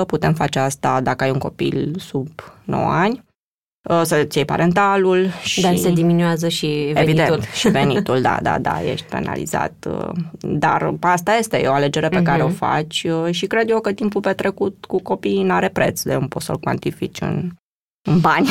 [0.02, 0.06] 90%.
[0.06, 2.28] Putem face asta dacă ai un copil sub
[2.64, 3.26] 9 ani.
[3.88, 5.60] Uh, să-ți iei parentalul și...
[5.60, 7.02] Dar se diminuează și venitul.
[7.02, 9.72] Evident, și venitul, da, da, da, ești penalizat.
[9.90, 10.08] Uh,
[10.40, 12.24] dar asta este, e o alegere pe uh-huh.
[12.24, 12.56] care o mhm.
[12.56, 16.44] faci uh, și cred eu că timpul petrecut cu copiii n-are preț, de nu poți
[16.44, 17.50] să-l cuantifici în,
[18.08, 18.48] în bani.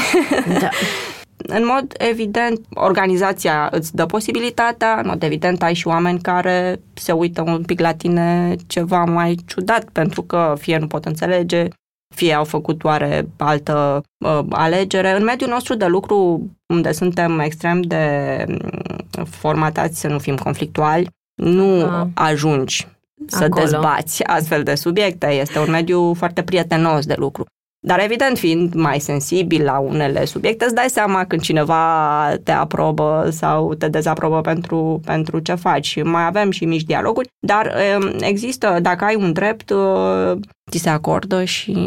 [0.59, 0.69] Da.
[1.57, 7.11] în mod evident, organizația îți dă posibilitatea, în mod evident ai și oameni care se
[7.11, 11.67] uită un pic la tine ceva mai ciudat, pentru că fie nu pot înțelege,
[12.15, 15.15] fie au făcut oare altă uh, alegere.
[15.15, 21.09] În mediul nostru de lucru, unde suntem extrem de mm, formatați să nu fim conflictuali,
[21.41, 22.09] nu A.
[22.13, 22.87] ajungi
[23.25, 23.61] să Acolo.
[23.61, 25.27] dezbați astfel de subiecte.
[25.27, 27.45] Este un mediu foarte prietenos de lucru.
[27.87, 33.27] Dar evident, fiind mai sensibil la unele subiecte, îți dai seama când cineva te aprobă
[33.31, 36.03] sau te dezaprobă pentru, pentru ce faci.
[36.03, 40.31] Mai avem și mici dialoguri, dar um, există, dacă ai un drept, uh,
[40.71, 41.77] ți se acordă și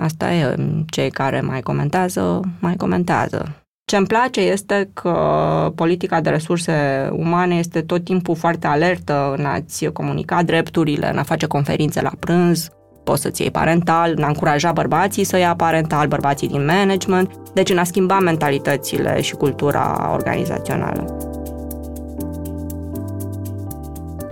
[0.00, 0.54] asta e.
[0.86, 3.56] Cei care mai comentează, mai comentează.
[3.84, 9.44] Ce îmi place este că politica de resurse umane este tot timpul foarte alertă în
[9.44, 12.70] a-ți comunica drepturile, în a face conferințe la prânz,
[13.04, 17.70] poți să-ți iei parental, în a încuraja bărbații să ia parental, bărbații din management, deci
[17.70, 21.16] în a schimba mentalitățile și cultura organizațională.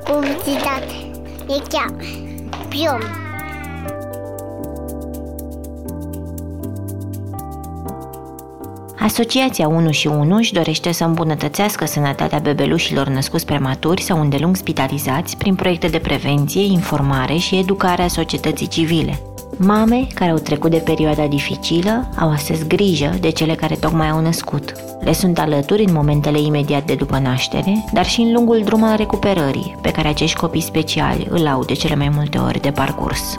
[0.05, 0.93] Publicitate.
[1.49, 1.95] E chiar.
[2.69, 3.30] Pion.
[9.03, 15.37] Asociația 1 și 1 își dorește să îmbunătățească sănătatea bebelușilor născuți prematuri sau îndelung spitalizați
[15.37, 19.21] prin proiecte de prevenție, informare și educare a societății civile.
[19.57, 24.21] Mame care au trecut de perioada dificilă au astăzi grijă de cele care tocmai au
[24.21, 24.75] născut.
[25.01, 28.97] Le sunt alături în momentele imediat de după naștere, dar și în lungul drum al
[28.97, 33.35] recuperării, pe care acești copii speciali îl au de cele mai multe ori de parcurs.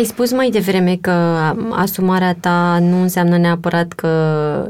[0.00, 1.10] Ai spus mai devreme că
[1.70, 4.08] asumarea ta nu înseamnă neapărat că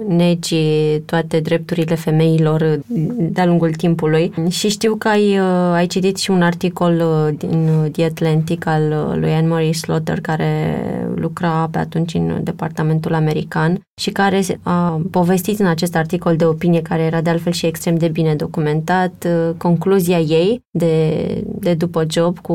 [0.09, 2.81] negi toate drepturile femeilor
[3.19, 4.33] de-a lungul timpului.
[4.49, 8.83] Și știu că ai, uh, ai citit și un articol uh, din The Atlantic al
[8.83, 10.77] uh, lui Anne-Marie Slaughter care
[11.14, 16.82] lucra pe atunci în departamentul american și care a povestit în acest articol de opinie
[16.82, 22.38] care era de altfel și extrem de bine documentat concluzia ei de, de după job
[22.38, 22.54] cu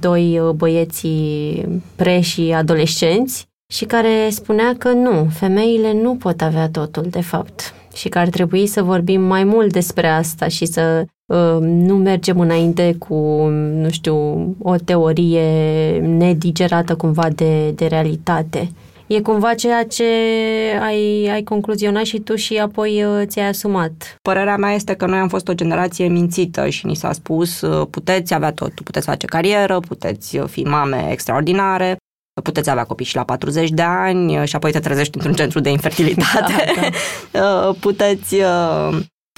[0.00, 7.06] doi băieții pre și adolescenți și care spunea că nu, femeile nu pot avea totul,
[7.10, 11.56] de fapt, și că ar trebui să vorbim mai mult despre asta și să uh,
[11.60, 13.14] nu mergem înainte cu,
[13.74, 14.16] nu știu,
[14.62, 18.70] o teorie nedigerată cumva de, de realitate.
[19.06, 20.04] E cumva ceea ce
[20.80, 24.16] ai, ai concluzionat și tu și apoi uh, ți-ai asumat.
[24.22, 27.86] Părerea mea este că noi am fost o generație mințită și ni s-a spus uh,
[27.90, 31.96] puteți avea tot, puteți face carieră, puteți uh, fi mame extraordinare,
[32.42, 35.70] puteți avea copii și la 40 de ani și apoi te trezești într-un centru de
[35.70, 36.52] infertilitate.
[37.30, 37.72] Da, da.
[37.80, 38.36] puteți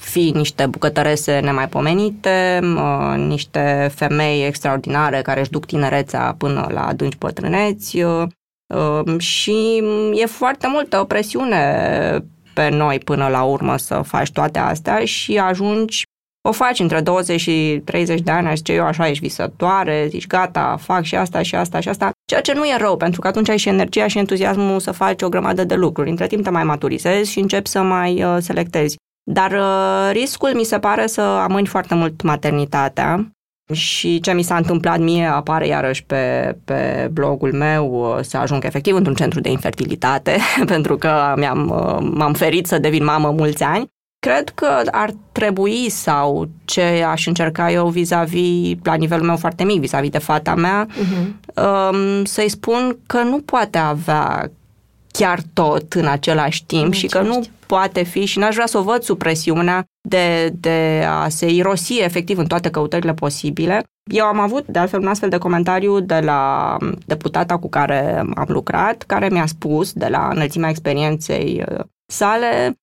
[0.03, 2.61] fi niște bucătărese nemaipomenite,
[3.17, 8.36] niște femei extraordinare care își duc tinerețea până la adânci bătrâneți, Ehm,
[9.19, 9.83] și
[10.15, 12.25] e foarte multă presiune
[12.55, 16.05] pe noi până la urmă să faci toate astea și ajungi
[16.49, 20.27] o faci între 20 și 30 de ani, aș zice eu, așa ești visătoare, zici
[20.27, 23.27] gata, fac și asta și asta și asta, ceea ce nu e rău, pentru că
[23.27, 26.11] atunci ai și energia și entuziasmul să faci o grămadă de lucruri.
[26.11, 28.97] Între timp te mai maturizezi și începi să mai uh, selectezi.
[29.31, 33.31] Dar uh, riscul mi se pare să amâni foarte mult maternitatea
[33.73, 38.65] și ce mi s-a întâmplat mie apare iarăși pe, pe blogul meu uh, să ajung
[38.65, 43.63] efectiv într-un centru de infertilitate pentru că mi-am, uh, m-am ferit să devin mamă mulți
[43.63, 43.87] ani.
[44.19, 49.81] Cred că ar trebui sau ce aș încerca eu vis-a-vis, la nivelul meu foarte mic,
[49.81, 51.53] vis-a-vis de fata mea, uh-huh.
[52.25, 54.51] să-i spun că nu poate avea
[55.11, 58.79] chiar tot în același timp în și că nu poate fi și n-aș vrea să
[58.79, 63.83] o văd sub presiunea de, de a se irosi efectiv în toate căutările posibile.
[64.13, 66.77] Eu am avut de altfel un astfel de comentariu de la
[67.07, 72.79] deputata cu care am lucrat, care mi-a spus de la înălțimea experienței uh, sale,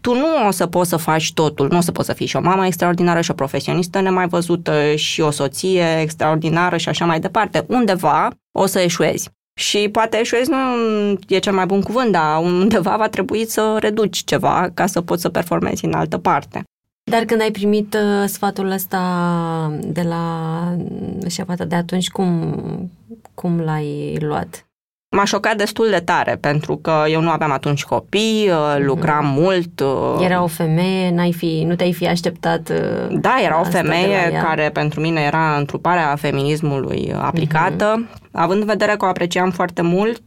[0.00, 2.36] tu nu o să poți să faci totul, nu o să poți să fii și
[2.36, 7.20] o mamă extraordinară și o profesionistă nemai văzută și o soție extraordinară și așa mai
[7.20, 7.64] departe.
[7.68, 9.30] Undeva o să eșuezi.
[9.54, 10.56] Și poate eșuezi nu
[11.28, 15.22] e cel mai bun cuvânt, dar undeva va trebui să reduci ceva ca să poți
[15.22, 16.62] să performezi în altă parte.
[17.10, 19.00] Dar când ai primit uh, sfatul ăsta
[19.80, 20.76] de la
[21.28, 22.90] șefata de atunci, cum,
[23.34, 24.66] cum l-ai luat?
[25.14, 28.84] M-a șocat destul de tare, pentru că eu nu aveam atunci copii, uh, mhm.
[28.86, 29.32] lucram mm.
[29.32, 29.80] mult.
[29.80, 34.40] Uh, era o femeie, n-ai fi, nu te-ai fi așteptat uh, Da, era o femeie
[34.42, 38.04] care pentru mine era întruparea feminismului aplicată.
[38.04, 38.30] Mm-hmm.
[38.32, 40.22] Având în vedere că o apreciam foarte mult,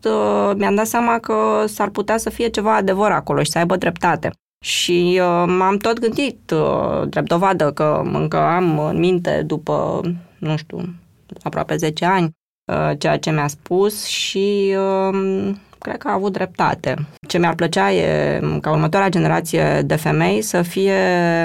[0.58, 4.30] mi-am dat seama că s-ar putea să fie ceva adevăr acolo și să aibă dreptate.
[4.64, 6.54] Și m-am tot gândit,
[7.08, 10.02] drept dovadă că încă am în minte după,
[10.40, 10.96] nu știu,
[11.44, 12.45] aproape 10 ani, Uh,
[12.98, 17.08] ceea ce mi-a spus și um, cred că a avut dreptate.
[17.28, 20.94] Ce mi-ar plăcea e ca următoarea generație de femei să fie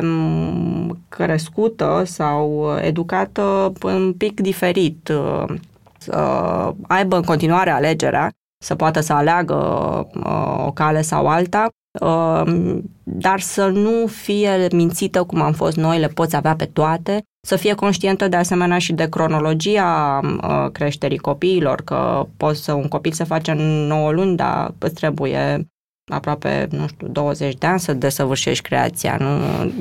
[0.02, 5.54] um, crescută sau educată un pic diferit, uh,
[5.98, 6.16] să
[6.82, 8.30] aibă în continuare alegerea,
[8.64, 9.54] să poată să aleagă
[10.14, 11.79] uh, o cale sau alta, um,
[13.02, 17.56] dar să nu fie mințită cum am fost noi, le poți avea pe toate, să
[17.56, 23.12] fie conștientă de asemenea și de cronologia uh, creșterii copiilor, că poți să un copil
[23.12, 25.68] se face în 9 luni, dar îți trebuie
[26.10, 29.26] aproape, nu știu, 20 de ani să desăvârșești creația, nu?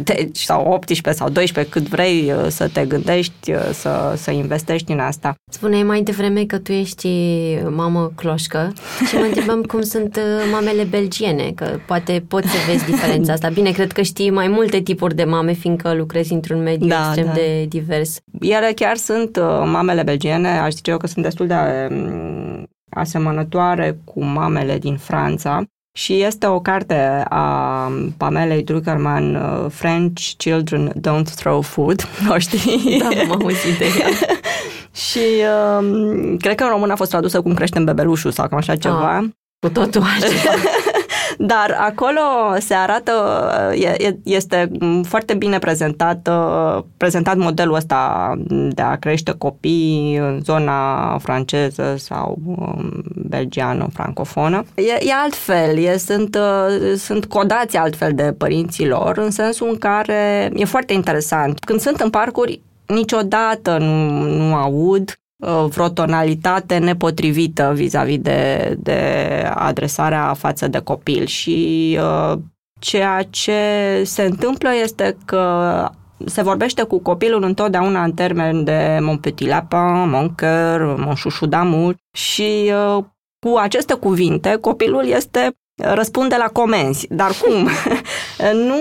[0.03, 4.91] Deci, sau 18 sau 12, cât vrei uh, să te gândești, uh, să, să investești
[4.91, 5.35] în asta.
[5.51, 7.09] Spuneai mai devreme că tu ești
[7.69, 8.73] mamă cloșcă
[9.07, 13.49] și mă întrebam cum sunt uh, mamele belgiene, că poate poți să vezi diferența asta.
[13.49, 17.25] Bine, cred că știi mai multe tipuri de mame, fiindcă lucrezi într-un mediu da, extrem
[17.25, 17.31] da.
[17.31, 18.19] de divers.
[18.39, 21.55] Ele chiar sunt, mamele belgiene, aș zice eu că sunt destul de
[21.91, 25.63] um, asemănătoare cu mamele din Franța,
[25.99, 32.99] și este o carte a Pamelei Druckerman, uh, French Children Don't Throw Food, o știi?
[32.99, 34.07] Da, am auzit de ea.
[35.07, 35.19] și
[35.79, 39.17] um, cred că în român a fost tradusă cum creștem bebelușul sau cam așa ceva.
[39.17, 39.23] Ah,
[39.59, 40.27] cu totul așa.
[41.41, 42.19] Dar acolo
[42.57, 43.13] se arată,
[44.23, 44.71] este
[45.03, 46.29] foarte bine prezentat,
[46.97, 54.63] prezentat modelul ăsta de a crește copii în zona franceză sau um, belgiană, francofonă.
[54.75, 56.37] E, e altfel, e, sunt,
[56.97, 61.59] sunt codați altfel de părinților, în sensul în care e foarte interesant.
[61.59, 65.28] Când sunt în parcuri, niciodată nu, nu aud Uh,
[65.67, 69.01] vreo tonalitate nepotrivită vis-a-vis de, de
[69.55, 72.37] adresarea față de copil și uh,
[72.79, 73.61] ceea ce
[74.05, 75.89] se întâmplă este că
[76.25, 81.47] se vorbește cu copilul întotdeauna în termen de mon petit lapin, mon cœur, mon chouchou
[81.49, 83.03] d'amour și uh,
[83.45, 87.07] cu aceste cuvinte copilul este răspunde la comenzi.
[87.09, 87.67] Dar cum?
[88.67, 88.77] nu,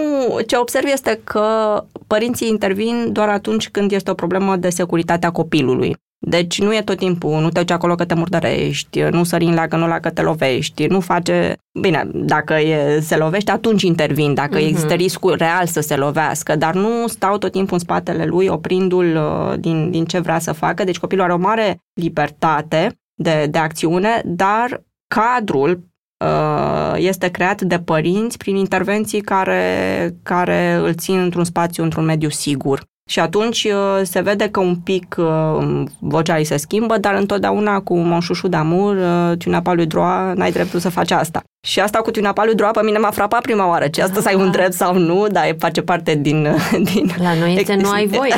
[0.46, 5.30] ce observ este că părinții intervin doar atunci când este o problemă de securitate a
[5.30, 5.96] copilului.
[6.20, 9.54] Deci nu e tot timpul, nu te duci acolo că te murdărești, nu sări în
[9.54, 11.57] lacă, nu la că te lovești, nu face...
[11.81, 14.66] Bine, dacă e, se lovește, atunci intervin, dacă uh-huh.
[14.66, 19.16] există riscul real să se lovească, dar nu stau tot timpul în spatele lui, oprindu-l
[19.16, 20.85] uh, din, din ce vrea să facă.
[20.85, 24.83] Deci copilul are o mare libertate de, de acțiune, dar
[25.14, 25.85] cadrul
[26.24, 32.28] uh, este creat de părinți prin intervenții care, care îl țin într-un spațiu, într-un mediu
[32.28, 32.83] sigur.
[33.08, 37.80] Și atunci uh, se vede că un pic uh, vocea îi se schimbă, dar întotdeauna
[37.80, 41.42] cu monșușu d'amur, uh, tunapa lui Droa, n-ai dreptul să faci asta.
[41.66, 43.88] Și asta cu tunapa lui Droa pe mine m-a frapat prima oară.
[43.88, 46.56] Ce asta să ai un drept sau nu, dar face parte din...
[46.92, 48.34] din La noi este nu ai voie.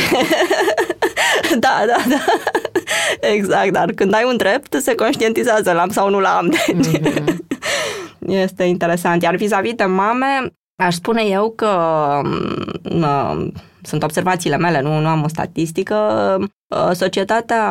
[1.64, 2.24] da, da, da.
[3.20, 6.48] Exact, dar când ai un drept, se conștientizează, l-am sau nu l-am.
[6.48, 6.86] Deci...
[6.86, 7.36] Mm-hmm.
[8.44, 9.22] Este interesant.
[9.22, 10.52] Iar vis-a-vis de mame,
[10.82, 11.68] aș spune eu că
[12.82, 13.52] mm,
[13.82, 15.96] sunt observațiile mele, nu, nu am o statistică.
[16.66, 17.62] Uh, societatea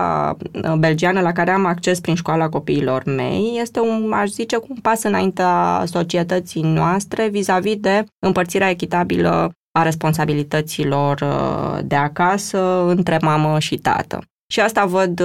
[0.54, 4.76] uh, belgiană la care am acces prin școala copiilor mei este un, aș zice, un
[4.82, 13.60] pas înaintea societății noastre vis-a-vis de împărțirea echitabilă a responsabilităților uh, de acasă între mamă
[13.60, 14.20] și tată.
[14.52, 15.22] Și asta văd,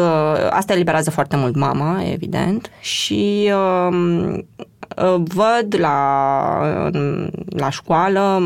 [0.50, 3.50] asta eliberează foarte mult mama, evident, și
[3.88, 4.46] um,
[5.16, 6.90] văd la,
[7.46, 8.42] la școală,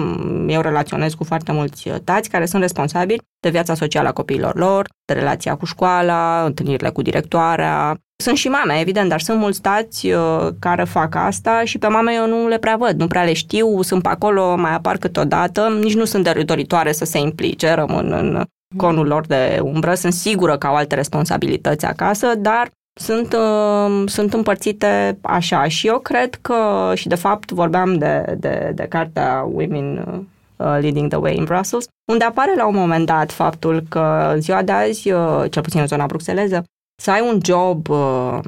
[0.46, 4.88] eu relaționez cu foarte mulți tați care sunt responsabili de viața socială a copiilor lor,
[5.04, 7.96] de relația cu școala, întâlnirile cu directoarea.
[8.22, 12.12] Sunt și mame, evident, dar sunt mulți tați uh, care fac asta și pe mame
[12.14, 15.78] eu nu le prea văd, nu prea le știu, sunt pe acolo, mai apar câteodată,
[15.80, 18.44] nici nu sunt doritoare să se implice, rămân în
[18.76, 24.34] conul lor de umbră, sunt sigură că au alte responsabilități acasă, dar sunt, uh, sunt
[24.34, 29.96] împărțite așa și eu cred că, și de fapt vorbeam de, de, de cartea Women
[29.96, 34.40] uh, Leading the Way in Brussels, unde apare la un moment dat faptul că în
[34.40, 36.64] ziua de azi, uh, cel puțin în zona bruxeleză,
[37.00, 38.38] să ai un job uh,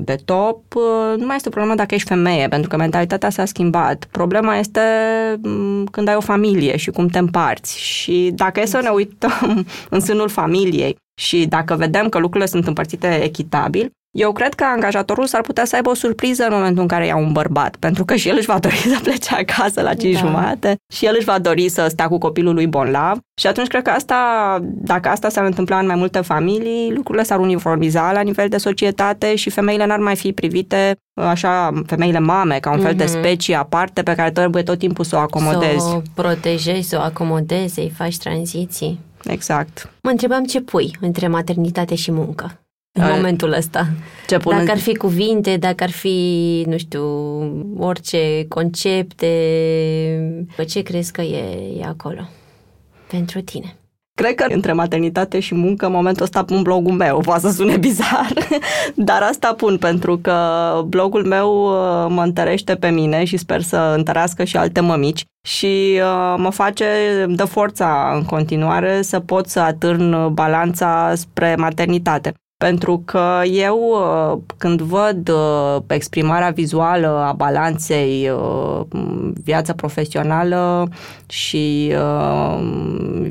[0.00, 3.44] de top uh, nu mai este o problemă dacă ești femeie, pentru că mentalitatea s-a
[3.44, 4.04] schimbat.
[4.04, 4.80] Problema este
[5.42, 7.80] mm, când ai o familie și cum te împarți.
[7.80, 12.66] Și dacă e să ne uităm în sânul familiei și dacă vedem că lucrurile sunt
[12.66, 16.88] împărțite echitabil, eu cred că angajatorul s-ar putea să aibă o surpriză în momentul în
[16.88, 19.94] care ia un bărbat, pentru că și el își va dori să plece acasă la
[19.94, 20.18] 5 da.
[20.18, 23.82] jumate și el își va dori să stea cu copilul lui bonlav și atunci cred
[23.82, 24.16] că asta,
[24.62, 29.34] dacă asta s-ar întâmpla în mai multe familii, lucrurile s-ar uniformiza la nivel de societate
[29.34, 32.82] și femeile n-ar mai fi privite așa, femeile mame, ca un mm-hmm.
[32.82, 33.12] fel de mhm.
[33.12, 35.84] specie aparte pe care trebuie tot timpul să o acomodezi.
[35.84, 38.98] Să o protejezi, să o acomodezi, să-i faci tranziții.
[39.24, 39.90] Exact.
[40.02, 42.61] Mă întrebam ce pui între maternitate și muncă
[42.92, 43.88] în Ai, momentul ăsta.
[44.26, 47.04] Ce pun dacă ar fi cuvinte, dacă ar fi, nu știu,
[47.78, 49.26] orice concepte,
[50.68, 52.28] ce crezi că e, e acolo
[53.06, 53.76] pentru tine?
[54.14, 57.20] Cred că între maternitate și muncă, în momentul ăsta pun blogul meu.
[57.20, 58.32] Poate să sune bizar,
[58.94, 60.36] dar asta pun pentru că
[60.86, 66.00] blogul meu uh, mă întărește pe mine și sper să întărească și alte mămici și
[66.00, 66.84] uh, mă face,
[67.28, 74.38] de forța în continuare să pot să atârn balanța spre maternitate pentru că eu uh,
[74.56, 78.80] când văd uh, exprimarea vizuală a balanței uh,
[79.44, 80.88] viața profesională
[81.28, 81.94] și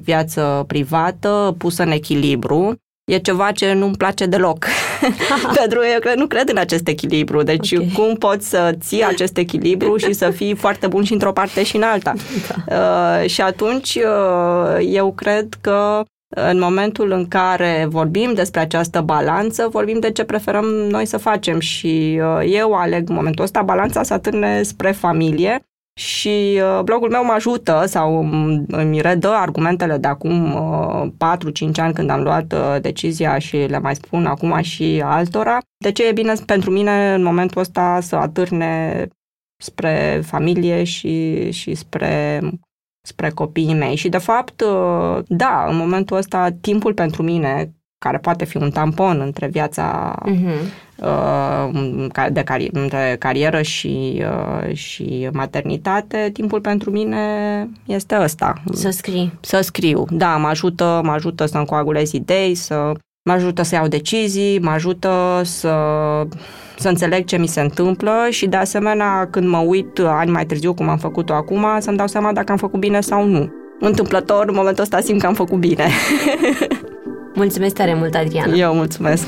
[0.02, 2.76] viața privată pusă în echilibru,
[3.12, 4.66] e ceva ce nu-mi place deloc.
[5.60, 7.44] Pentru că eu nu cred în acest echilibru.
[7.44, 7.92] Deci okay.
[7.94, 11.76] cum poți să ții acest echilibru și să fii foarte bun și într-o parte și
[11.76, 12.14] în alta.
[12.48, 13.22] Da.
[13.22, 16.04] Uh, și atunci uh, eu cred că
[16.36, 21.60] în momentul în care vorbim despre această balanță, vorbim de ce preferăm noi să facem
[21.60, 25.66] și uh, eu aleg în momentul ăsta balanța să atârne spre familie
[26.00, 28.20] și uh, blogul meu mă ajută sau
[28.68, 30.54] îmi redă argumentele de acum
[31.12, 35.58] 4-5 uh, ani când am luat decizia și le mai spun acum și altora.
[35.78, 39.08] De ce e bine pentru mine în momentul ăsta să atârne
[39.58, 42.42] spre familie și, și spre
[43.02, 48.18] spre copiii mei și de fapt, uh, da, în momentul ăsta timpul pentru mine, care
[48.18, 50.98] poate fi un tampon între viața uh-huh.
[52.32, 57.20] de cari- între carieră și, uh, și maternitate, timpul pentru mine
[57.86, 58.54] este ăsta.
[58.72, 59.34] Să scrii.
[59.42, 62.94] Să scriu, da, mă ajută, mă ajută să-mi coagulez idei, să
[63.24, 65.74] mă ajută să iau decizii, mă ajută să
[66.78, 70.74] să înțeleg ce mi se întâmplă și de asemenea când mă uit ani mai târziu
[70.74, 73.54] cum am făcut-o acum, să-mi dau seama dacă am făcut bine sau nu.
[73.80, 75.88] Întâmplător, în momentul ăsta simt că am făcut bine.
[77.34, 78.54] Mulțumesc tare mult, Adriana.
[78.54, 79.28] Eu mulțumesc.